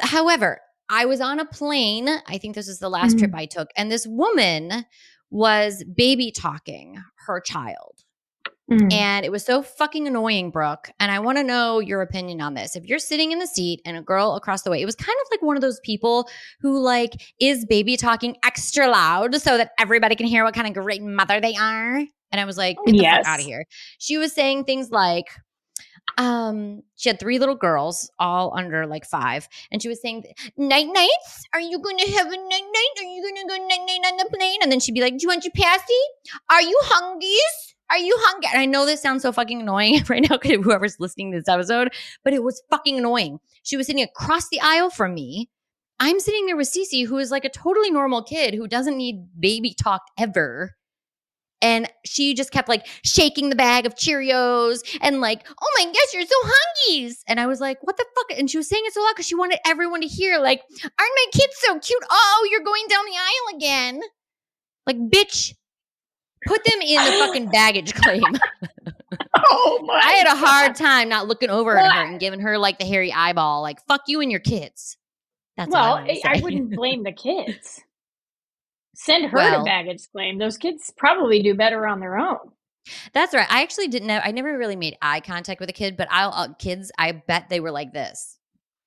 however, 0.00 0.60
I 0.88 1.04
was 1.04 1.20
on 1.20 1.38
a 1.38 1.44
plane. 1.44 2.08
I 2.26 2.38
think 2.38 2.54
this 2.54 2.68
is 2.68 2.78
the 2.78 2.88
last 2.88 3.18
trip 3.18 3.34
I 3.34 3.46
took, 3.46 3.68
and 3.76 3.90
this 3.90 4.06
woman 4.06 4.84
was 5.30 5.84
baby 5.84 6.30
talking 6.30 7.02
her 7.26 7.40
child. 7.40 8.03
Mm. 8.70 8.92
And 8.92 9.26
it 9.26 9.32
was 9.32 9.44
so 9.44 9.62
fucking 9.62 10.06
annoying, 10.06 10.50
Brooke. 10.50 10.90
And 10.98 11.12
I 11.12 11.18
want 11.18 11.36
to 11.36 11.44
know 11.44 11.80
your 11.80 12.00
opinion 12.00 12.40
on 12.40 12.54
this. 12.54 12.76
If 12.76 12.86
you're 12.86 12.98
sitting 12.98 13.30
in 13.30 13.38
the 13.38 13.46
seat 13.46 13.80
and 13.84 13.96
a 13.96 14.02
girl 14.02 14.36
across 14.36 14.62
the 14.62 14.70
way, 14.70 14.80
it 14.80 14.86
was 14.86 14.94
kind 14.94 15.16
of 15.22 15.28
like 15.30 15.42
one 15.42 15.56
of 15.56 15.60
those 15.60 15.80
people 15.80 16.28
who 16.60 16.80
like 16.80 17.12
is 17.40 17.66
baby 17.66 17.96
talking 17.96 18.36
extra 18.42 18.88
loud 18.88 19.34
so 19.36 19.58
that 19.58 19.72
everybody 19.78 20.16
can 20.16 20.26
hear 20.26 20.44
what 20.44 20.54
kind 20.54 20.66
of 20.66 20.72
great 20.72 21.02
mother 21.02 21.40
they 21.40 21.54
are. 21.56 21.96
And 22.32 22.40
I 22.40 22.46
was 22.46 22.56
like, 22.56 22.78
get 22.86 22.92
the 22.92 23.02
Yes. 23.02 23.16
fuck 23.18 23.34
out 23.34 23.40
of 23.40 23.44
here. 23.44 23.66
She 23.98 24.16
was 24.16 24.32
saying 24.32 24.64
things 24.64 24.90
like, 24.90 25.26
um, 26.18 26.82
she 26.96 27.08
had 27.08 27.18
three 27.20 27.38
little 27.38 27.54
girls, 27.54 28.10
all 28.18 28.56
under 28.56 28.86
like 28.86 29.04
five, 29.06 29.48
and 29.72 29.80
she 29.82 29.88
was 29.88 30.00
saying, 30.00 30.24
"Night 30.56 30.86
nights, 30.92 31.44
are 31.54 31.60
you 31.60 31.78
going 31.78 31.96
to 31.98 32.10
have 32.12 32.26
a 32.26 32.36
night 32.36 32.50
night? 32.50 32.94
Are 32.98 33.04
you 33.04 33.22
going 33.22 33.36
to 33.36 33.48
go 33.48 33.66
night 33.66 33.86
night 33.86 34.12
on 34.12 34.16
the 34.18 34.28
plane?" 34.36 34.60
And 34.62 34.70
then 34.70 34.80
she'd 34.80 34.92
be 34.94 35.00
like, 35.00 35.16
"Do 35.16 35.22
you 35.22 35.28
want 35.28 35.44
your 35.44 35.52
passy? 35.56 35.94
Are 36.50 36.60
you 36.62 36.78
hungry? 36.84 37.28
Are 37.90 37.98
you 37.98 38.16
hungry?" 38.18 38.48
And 38.52 38.60
I 38.60 38.66
know 38.66 38.86
this 38.86 39.02
sounds 39.02 39.22
so 39.22 39.32
fucking 39.32 39.60
annoying 39.60 40.02
right 40.08 40.22
now, 40.28 40.38
because 40.38 40.64
whoever's 40.64 41.00
listening 41.00 41.32
to 41.32 41.38
this 41.38 41.48
episode, 41.48 41.92
but 42.24 42.32
it 42.32 42.42
was 42.42 42.62
fucking 42.70 42.98
annoying. 42.98 43.38
She 43.62 43.76
was 43.76 43.86
sitting 43.86 44.02
across 44.02 44.48
the 44.48 44.60
aisle 44.60 44.90
from 44.90 45.14
me. 45.14 45.50
I'm 46.00 46.18
sitting 46.20 46.46
there 46.46 46.56
with 46.56 46.72
Cece, 46.72 47.06
who 47.06 47.18
is 47.18 47.30
like 47.30 47.44
a 47.44 47.50
totally 47.50 47.90
normal 47.90 48.22
kid 48.22 48.54
who 48.54 48.66
doesn't 48.66 48.96
need 48.96 49.28
baby 49.38 49.74
talk 49.74 50.02
ever. 50.18 50.74
And 51.62 51.90
she 52.04 52.34
just 52.34 52.50
kept 52.50 52.68
like 52.68 52.86
shaking 53.04 53.48
the 53.48 53.56
bag 53.56 53.86
of 53.86 53.94
Cheerios 53.94 54.80
and 55.00 55.22
like, 55.22 55.46
oh 55.48 55.72
my 55.78 55.86
gosh, 55.86 56.12
you're 56.12 56.26
so 56.26 56.34
hungies. 56.44 57.22
And 57.26 57.40
I 57.40 57.46
was 57.46 57.58
like, 57.60 57.78
what 57.82 57.96
the 57.96 58.04
fuck? 58.14 58.38
And 58.38 58.50
she 58.50 58.58
was 58.58 58.68
saying 58.68 58.82
it 58.84 58.92
so 58.92 59.00
loud 59.00 59.12
because 59.14 59.26
she 59.26 59.34
wanted 59.34 59.60
everyone 59.64 60.02
to 60.02 60.06
hear, 60.06 60.38
like, 60.40 60.62
aren't 60.82 60.92
my 60.98 61.26
kids 61.32 61.54
so 61.58 61.78
cute? 61.78 62.04
Oh, 62.10 62.48
you're 62.50 62.64
going 62.64 62.84
down 62.88 63.04
the 63.06 63.16
aisle 63.16 63.56
again. 63.56 64.00
Like, 64.86 64.98
bitch, 64.98 65.54
put 66.46 66.64
them 66.64 66.80
in 66.82 67.04
the 67.04 67.10
fucking 67.18 67.48
baggage 67.50 67.94
claim. 67.94 68.22
Oh 69.36 69.80
my! 69.84 69.94
I 70.02 70.12
had 70.12 70.26
a 70.26 70.36
hard 70.36 70.74
time 70.76 71.08
not 71.08 71.28
looking 71.28 71.50
over 71.50 71.76
at 71.76 71.92
her 71.92 72.04
and 72.04 72.18
giving 72.20 72.40
her 72.40 72.58
like 72.58 72.78
the 72.78 72.84
hairy 72.84 73.12
eyeball, 73.12 73.62
like, 73.62 73.84
fuck 73.86 74.02
you 74.06 74.20
and 74.20 74.30
your 74.30 74.40
kids. 74.40 74.96
That's 75.56 75.70
well, 75.70 75.96
I, 75.96 76.20
I, 76.24 76.40
wouldn't 76.40 76.70
blame 76.74 77.02
the 77.04 77.12
kids. 77.12 77.80
Send 78.94 79.26
her 79.30 79.36
Well- 79.36 79.58
to 79.60 79.64
baggage 79.64 80.02
claim. 80.12 80.38
Those 80.38 80.56
kids 80.56 80.92
probably 80.96 81.42
do 81.42 81.54
better 81.54 81.86
on 81.86 82.00
their 82.00 82.18
own. 82.18 82.38
That's 83.12 83.34
right. 83.34 83.46
I 83.50 83.62
actually 83.62 83.88
didn't 83.88 84.08
know. 84.08 84.20
I 84.22 84.30
never 84.30 84.56
really 84.58 84.76
made 84.76 84.96
eye 85.00 85.20
contact 85.20 85.60
with 85.60 85.68
a 85.68 85.72
kid, 85.74 85.96
but 85.96 86.08
I'll 86.10 86.32
uh, 86.32 86.48
kids. 86.58 86.90
I 86.98 87.12
bet 87.12 87.48
they 87.48 87.60
were 87.60 87.70
like 87.70 87.92
this, 87.92 88.38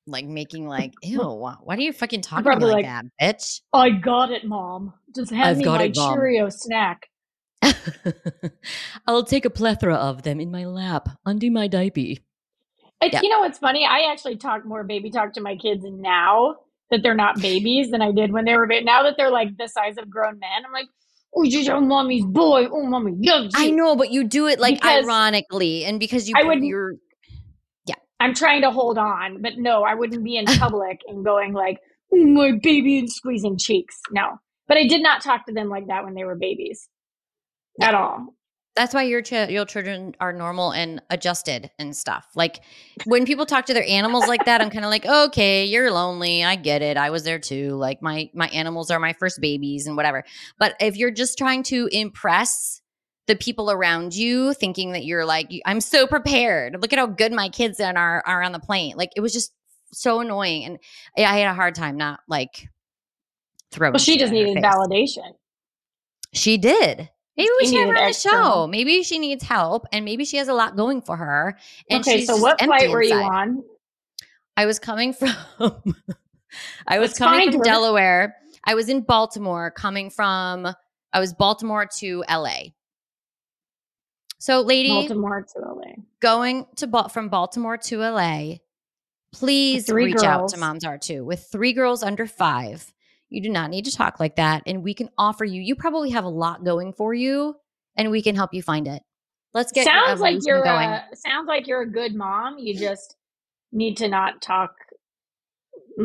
like 0.08 0.26
making 0.26 0.68
like, 0.68 0.94
ew. 1.04 1.20
why 1.20 1.56
are 1.68 1.80
you 1.80 1.94
fucking 1.94 2.22
talking 2.22 2.44
to 2.44 2.50
me 2.50 2.54
probably 2.56 2.72
like, 2.72 2.86
like- 2.86 3.06
that, 3.20 3.38
bitch? 3.38 3.62
I 3.74 3.90
got 3.92 4.32
it, 4.32 4.46
mom. 4.46 4.94
Just 5.16 5.32
hand 5.32 5.50
I've 5.50 5.58
me 5.58 5.66
my 5.66 5.84
it. 5.84 5.94
Cheerio 5.94 6.50
snack. 6.50 7.08
I'll 9.08 9.24
take 9.24 9.46
a 9.46 9.50
plethora 9.50 9.96
of 9.96 10.24
them 10.24 10.40
in 10.40 10.52
my 10.52 10.66
lap, 10.66 11.10
Undo 11.26 11.50
my 11.52 11.68
diaper. 11.68 12.00
Yeah. 13.02 13.22
You 13.22 13.30
know 13.30 13.40
what's 13.40 13.60
funny? 13.60 13.86
I 13.86 14.12
actually 14.12 14.38
talk 14.38 14.66
more 14.66 14.84
baby 14.84 15.12
talk 15.12 15.34
to 15.34 15.42
my 15.42 15.56
kids 15.56 15.84
now 15.86 16.56
that 16.90 17.02
they're 17.04 17.16
not 17.16 17.40
babies 17.40 17.92
than 17.92 18.02
I 18.02 18.12
did 18.12 18.32
when 18.32 18.46
they 18.46 18.56
were 18.56 18.66
babies. 18.66 18.86
Now 18.86 19.04
that 19.04 19.16
they're 19.18 19.30
like 19.32 19.50
the 19.58 19.68
size 19.68 19.98
of 19.98 20.10
grown 20.10 20.40
men, 20.40 20.66
I'm 20.66 20.74
like, 20.74 20.88
oh, 21.36 21.44
you're 21.44 21.62
your 21.62 21.82
mommy's 21.82 22.26
boy. 22.26 22.68
Oh, 22.72 22.86
mommy 22.86 23.14
loves 23.20 23.56
you. 23.58 23.68
I 23.68 23.70
know, 23.72 23.96
but 23.96 24.12
you 24.12 24.24
do 24.24 24.48
it 24.48 24.60
like 24.60 24.76
Because 24.76 25.06
ironically, 25.06 25.86
and 25.86 26.00
because 26.00 26.28
you, 26.28 26.36
I 26.38 26.44
wouldn't- 26.44 26.66
you're 26.66 26.94
I'm 28.20 28.34
trying 28.34 28.62
to 28.64 28.72
hold 28.72 28.98
on, 28.98 29.42
but 29.42 29.54
no, 29.58 29.84
I 29.84 29.94
wouldn't 29.94 30.24
be 30.24 30.38
in 30.38 30.46
public 30.46 31.02
and 31.08 31.24
going 31.24 31.54
like, 31.54 31.78
oh, 32.12 32.26
my 32.26 32.54
baby 32.62 32.98
and 33.00 33.12
squeezing 33.12 33.58
cheeks. 33.60 33.96
No. 34.12 34.40
But 34.68 34.78
I 34.78 34.88
did 34.88 35.04
not 35.04 35.22
talk 35.22 35.46
to 35.46 35.54
them 35.54 35.70
like 35.70 35.88
that 35.88 36.04
when 36.04 36.16
they 36.16 36.24
were 36.24 36.36
babies 36.36 36.90
at 37.82 37.94
all. 37.96 38.34
that's 38.76 38.94
why 38.94 39.04
your 39.04 39.22
ch- 39.24 39.50
your 39.50 39.66
children 39.66 40.16
are 40.20 40.32
normal 40.32 40.72
and 40.72 41.02
adjusted 41.10 41.72
and 41.80 41.96
stuff. 41.96 42.28
Like 42.36 42.62
when 43.06 43.26
people 43.26 43.46
talk 43.48 43.66
to 43.66 43.74
their 43.74 43.88
animals 43.88 44.28
like 44.28 44.46
that, 44.46 44.62
I'm 44.62 44.70
kind 44.70 44.86
of 44.86 44.92
like, 44.92 45.06
okay, 45.06 45.66
you're 45.66 45.92
lonely. 45.92 46.44
I 46.44 46.56
get 46.56 46.84
it. 46.84 46.96
I 46.96 47.10
was 47.10 47.24
there 47.24 47.40
too. 47.40 47.72
Like 47.72 48.02
my 48.02 48.30
my 48.34 48.48
animals 48.50 48.92
are 48.92 49.00
my 49.00 49.14
first 49.14 49.42
babies 49.42 49.88
and 49.88 49.98
whatever. 49.98 50.24
But 50.60 50.76
if 50.80 50.96
you're 50.96 51.12
just 51.12 51.38
trying 51.38 51.64
to 51.64 51.90
impress 51.92 52.82
the 53.26 53.36
people 53.36 53.70
around 53.72 54.16
you, 54.16 54.54
thinking 54.54 54.92
that 54.94 55.04
you're 55.06 55.26
like, 55.26 55.50
I'm 55.66 55.82
so 55.82 56.08
prepared. 56.08 56.78
Look 56.82 56.94
at 56.94 57.00
how 57.00 57.08
good 57.08 57.34
my 57.34 57.50
kids 57.50 57.80
are 57.80 58.24
are 58.26 58.44
on 58.44 58.52
the 58.52 58.60
plane. 58.60 58.94
Like 58.96 59.10
it 59.16 59.22
was 59.22 59.34
just 59.34 59.54
so 59.92 60.20
annoying, 60.20 60.66
and 60.66 60.78
I 61.18 61.24
I 61.24 61.38
had 61.40 61.50
a 61.50 61.56
hard 61.56 61.74
time 61.74 61.98
not 61.98 62.20
like 62.28 62.70
throwing. 63.72 63.94
Well, 63.94 64.00
she 64.00 64.20
just 64.20 64.32
needed 64.32 64.64
validation. 64.64 65.34
She 66.34 66.58
did. 66.58 67.10
Maybe 67.38 67.50
we 67.60 67.68
She 67.68 67.72
should 67.74 67.88
have 67.88 67.90
her 67.90 68.02
on 68.02 68.08
the 68.08 68.14
show. 68.14 68.68
Maybe 68.68 69.04
she 69.04 69.20
needs 69.20 69.44
help, 69.44 69.86
and 69.92 70.04
maybe 70.04 70.26
she 70.26 70.38
has 70.38 70.48
a 70.48 70.54
lot 70.54 70.76
going 70.76 71.02
for 71.02 71.16
her. 71.16 71.58
And 71.90 72.02
okay, 72.02 72.26
so 72.26 72.38
what 72.38 72.60
flight 72.60 72.90
were 72.90 73.04
you 73.04 73.14
on? 73.14 73.64
I 74.56 74.66
was 74.66 74.80
coming 74.80 75.14
from. 75.14 75.36
I 76.88 76.98
was 77.00 77.12
Let's 77.12 77.20
coming 77.20 77.52
from 77.52 77.60
her. 77.60 77.64
Delaware. 77.64 78.36
I 78.66 78.74
was 78.74 78.90
in 78.90 79.02
Baltimore, 79.02 79.70
coming 79.70 80.10
from. 80.10 80.68
I 81.14 81.20
was 81.20 81.34
Baltimore 81.34 81.86
to 82.00 82.24
LA. 82.30 82.58
So, 84.40 84.62
lady, 84.62 84.90
Baltimore 84.90 85.46
to 85.54 85.60
LA. 85.60 85.94
going 86.20 86.66
to 86.78 86.88
Bal- 86.88 87.10
from 87.10 87.30
Baltimore 87.30 87.78
to 87.78 88.00
LA, 88.00 88.56
please 89.32 89.90
reach 89.90 90.24
out 90.24 90.50
to. 90.50 90.58
Moms 90.58 90.84
Are 90.84 90.98
Too 90.98 91.24
with 91.24 91.48
three 91.52 91.74
girls 91.74 92.02
under 92.02 92.26
five. 92.26 92.92
You 93.30 93.42
do 93.42 93.50
not 93.50 93.70
need 93.70 93.86
to 93.86 93.92
talk 93.92 94.20
like 94.20 94.38
that, 94.38 94.64
and 94.66 94.84
we 94.84 94.94
can 94.94 95.10
offer 95.18 95.44
you. 95.46 95.62
You 95.62 95.76
probably 95.76 96.12
have 96.12 96.24
a 96.24 96.30
lot 96.30 96.64
going 96.64 96.94
for 96.94 97.14
you, 97.14 97.56
and 97.98 98.10
we 98.12 98.22
can 98.22 98.36
help 98.36 98.54
you 98.54 98.62
find 98.62 98.88
it. 98.88 99.02
Let's 99.54 99.72
get 99.72 99.86
sounds 99.86 100.22
like 100.22 100.40
you're 100.46 100.64
going. 100.64 100.90
a, 100.90 101.04
sounds 101.16 101.48
like 101.48 101.68
you're 101.68 101.82
a 101.82 101.90
good 101.92 102.16
mom. 102.16 102.58
You 102.60 102.78
just 102.78 103.16
need 103.72 103.98
to 103.98 104.08
not 104.08 104.42
talk 104.42 104.74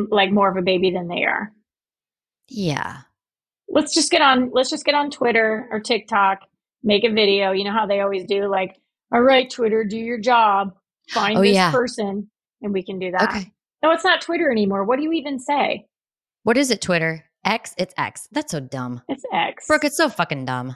like 0.09 0.31
more 0.31 0.49
of 0.49 0.57
a 0.57 0.61
baby 0.61 0.91
than 0.91 1.07
they 1.07 1.23
are. 1.23 1.51
yeah, 2.49 3.01
Let's 3.69 3.93
just 3.93 4.11
get 4.11 4.21
on. 4.21 4.51
Let's 4.53 4.69
just 4.69 4.85
get 4.85 4.93
on 4.95 5.09
Twitter 5.09 5.67
or 5.71 5.79
TikTok. 5.79 6.39
Make 6.83 7.03
a 7.05 7.09
video. 7.11 7.51
You 7.53 7.63
know 7.63 7.71
how 7.71 7.85
they 7.85 8.01
always 8.01 8.25
do. 8.25 8.47
Like, 8.49 8.75
all 9.13 9.21
right, 9.21 9.49
Twitter, 9.49 9.83
do 9.83 9.97
your 9.97 10.19
job. 10.19 10.73
Find 11.09 11.37
Oh, 11.37 11.41
this 11.41 11.53
yeah. 11.55 11.71
person, 11.71 12.29
and 12.61 12.73
we 12.73 12.83
can 12.83 12.99
do 12.99 13.11
that. 13.11 13.29
okay. 13.29 13.51
No, 13.81 13.91
it's 13.91 14.03
not 14.03 14.21
Twitter 14.21 14.51
anymore. 14.51 14.83
What 14.85 14.97
do 14.97 15.03
you 15.03 15.13
even 15.13 15.39
say? 15.39 15.85
What 16.43 16.57
is 16.57 16.71
it? 16.71 16.81
Twitter 16.81 17.25
X? 17.45 17.73
It's 17.77 17.93
X. 17.97 18.27
That's 18.31 18.51
so 18.51 18.59
dumb, 18.59 19.01
It's 19.07 19.23
X. 19.33 19.67
Brooke. 19.67 19.85
It's 19.85 19.97
so 19.97 20.09
fucking 20.09 20.45
dumb. 20.45 20.75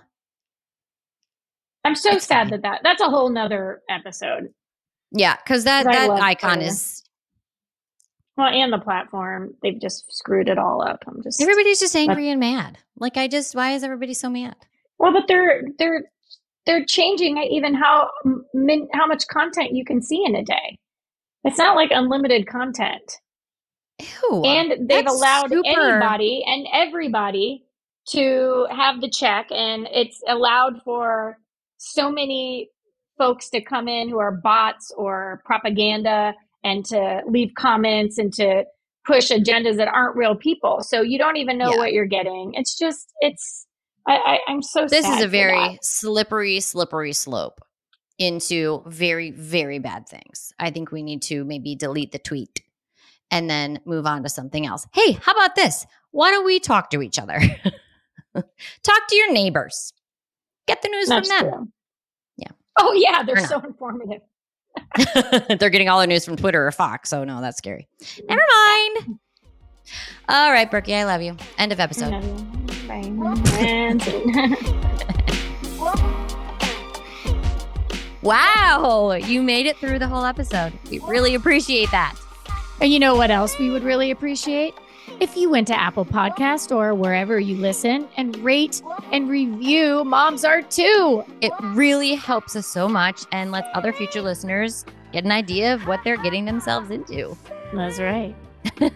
I'm 1.84 1.96
so 1.96 2.14
it's 2.14 2.26
sad 2.26 2.50
that 2.50 2.64
that 2.64 2.82
that's 2.84 3.02
a 3.02 3.10
whole 3.10 3.30
nother 3.30 3.82
episode. 3.90 4.54
Yeah, 5.12 5.38
because 5.38 5.64
that 5.64 5.86
that 5.86 6.10
icon 6.10 6.56
Twitter. 6.56 6.72
is 6.72 7.04
Well, 8.36 8.48
and 8.48 8.74
the 8.74 8.78
platform, 8.78 9.56
they've 9.64 9.80
just 9.80 10.12
screwed 10.14 10.50
it 10.50 10.58
all 10.58 10.82
up. 10.82 11.04
I'm 11.08 11.22
just 11.24 11.42
everybody's 11.42 11.80
just 11.80 11.96
angry 11.96 12.30
and 12.30 12.40
mad. 12.40 12.78
Like 12.98 13.16
I 13.16 13.28
just, 13.28 13.56
why 13.56 13.72
is 13.72 13.84
everybody 13.84 14.14
so 14.14 14.30
mad? 14.30 14.56
Well, 15.00 15.14
but 15.14 15.24
they're 15.28 15.64
they're 15.80 16.04
they're 16.66 16.86
changing 16.86 17.38
even 17.38 17.74
how 17.74 18.10
min, 18.54 18.90
how 18.94 19.06
much 19.06 19.28
content 19.28 19.72
you 19.74 19.86
can 19.86 20.02
see 20.02 20.24
in 20.26 20.36
a 20.36 20.44
day. 20.44 20.78
It's 21.46 21.58
not 21.58 21.76
like 21.78 21.92
unlimited 21.92 22.48
content, 22.48 23.20
Ew. 24.00 24.08
Uh, 24.32 24.42
and 24.44 24.90
they've 24.90 25.08
allowed 25.08 25.50
super- 25.50 25.64
anybody 25.66 26.44
and 26.46 26.68
everybody 26.74 27.64
to 28.10 28.68
have 28.72 29.02
the 29.02 29.10
check, 29.10 29.48
and 29.52 29.88
it's 29.92 30.22
allowed 30.28 30.82
for 30.84 31.38
so 31.78 32.10
many 32.12 32.70
folks 33.18 33.50
to 33.50 33.62
come 33.62 33.88
in 33.88 34.08
who 34.10 34.20
are 34.20 34.32
bots 34.32 34.92
or 34.96 35.42
propaganda 35.46 36.34
and 36.64 36.86
to 36.86 37.22
leave 37.28 37.50
comments 37.58 38.18
and 38.18 38.34
to 38.34 38.64
push 39.06 39.32
agendas 39.32 39.78
that 39.78 39.88
aren't 39.88 40.16
real 40.16 40.36
people. 40.36 40.82
So 40.82 41.02
you 41.02 41.18
don't 41.18 41.38
even 41.38 41.58
know 41.58 41.72
Yeah. 41.72 41.78
what 41.78 41.94
you're 41.94 42.06
getting. 42.06 42.54
It's 42.54 42.78
just 42.78 43.12
it's. 43.20 43.66
I, 44.08 44.16
I, 44.16 44.40
I'm 44.48 44.62
so. 44.62 44.86
this 44.88 45.06
is 45.08 45.22
a 45.22 45.28
very 45.28 45.78
slippery, 45.82 46.62
slippery 46.62 47.12
slope 47.14 47.60
into 48.18 48.82
very, 48.86 49.32
very 49.32 49.80
bad 49.80 50.08
things. 50.08 50.54
I 50.60 50.72
think 50.72 50.92
we 50.92 51.04
need 51.04 51.22
to 51.24 51.44
maybe 51.44 51.76
delete 51.76 52.12
the 52.14 52.20
tweet 52.20 52.62
and 53.32 53.50
then 53.50 53.80
move 53.86 54.06
on 54.06 54.24
to 54.24 54.30
something 54.30 54.66
else. 54.66 54.88
Hey, 54.94 55.14
how 55.14 55.32
about 55.34 55.56
this? 55.56 55.86
Why 56.12 56.32
don't 56.32 56.46
we 56.46 56.60
talk 56.60 56.90
to 56.92 57.02
each 57.02 57.20
other? 57.20 57.40
talk 58.34 59.08
to 59.10 59.16
your 59.16 59.32
neighbors. 59.32 59.94
Get 60.68 60.82
the 60.82 60.90
news 60.90 61.08
That's 61.08 61.30
from 61.30 61.38
them. 61.40 61.54
true. 61.54 61.68
Yeah. 62.38 62.52
Oh 62.80 62.94
yeah, 62.94 63.24
they're 63.24 63.46
so 63.46 63.60
informative. 63.60 64.22
They're 65.60 65.72
getting 65.72 65.90
all 65.90 65.98
their 65.98 66.08
news 66.08 66.24
from 66.24 66.36
Twitter 66.36 66.68
or 66.68 66.72
Fox. 66.72 67.10
So 67.10 67.24
no, 67.24 67.42
that's 67.42 67.58
scary. 67.58 67.88
Mm-hmm. 68.00 68.26
Never 68.28 68.42
mind. 68.56 69.20
All 70.30 70.52
right, 70.52 70.70
Berkey, 70.70 70.94
I 70.94 71.04
love 71.06 71.24
you. 71.24 71.36
End 71.58 71.72
of 71.72 71.80
episode. 71.80 72.12
Bye. 72.88 73.04
Wow, 78.24 79.14
you 79.14 79.42
made 79.42 79.68
it 79.68 79.78
through 79.78 80.00
the 80.00 80.08
whole 80.08 80.26
episode. 80.26 80.74
We 80.92 81.00
really 81.00 81.34
appreciate 81.36 81.90
that. 81.92 82.14
And 82.80 82.94
you 82.94 83.00
know 83.00 83.16
what 83.16 83.32
else 83.32 83.58
we 83.58 83.70
would 83.72 83.84
really 83.84 84.12
appreciate? 84.12 84.76
If 85.20 85.36
you 85.36 85.50
went 85.50 85.68
to 85.68 85.80
Apple 85.80 86.06
Podcast 86.06 86.76
or 86.76 86.94
wherever 86.94 87.40
you 87.40 87.56
listen 87.56 88.08
and 88.18 88.38
rate 88.38 88.84
and 89.12 89.28
review 89.30 90.04
Moms 90.04 90.46
Art 90.46 90.70
Too. 90.70 91.24
It 91.42 91.54
really 91.62 92.14
helps 92.14 92.56
us 92.56 92.68
so 92.68 92.88
much 92.88 93.24
and 93.32 93.52
lets 93.52 93.68
other 93.74 93.92
future 93.92 94.22
listeners 94.22 94.86
get 95.12 95.24
an 95.24 95.32
idea 95.32 95.74
of 95.74 95.88
what 95.88 96.02
they're 96.04 96.18
getting 96.18 96.46
themselves 96.46 96.92
into. 96.92 97.36
That's 97.74 98.00
right. 98.00 98.36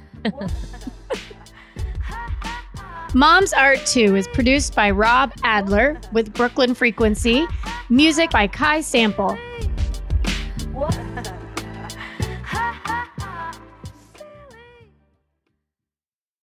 Mom's 3.15 3.51
Art 3.53 3.83
Too 3.85 4.15
is 4.15 4.27
produced 4.27 4.75
by 4.75 4.91
Rob 4.91 5.33
Adler 5.43 5.99
with 6.13 6.33
Brooklyn 6.33 6.75
Frequency, 6.75 7.47
music 7.89 8.29
by 8.29 8.47
Kai 8.47 8.81
Sample. 8.81 9.37